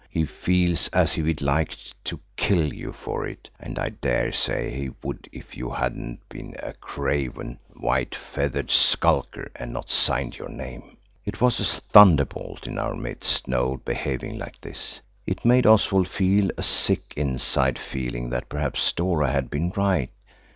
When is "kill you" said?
2.35-2.91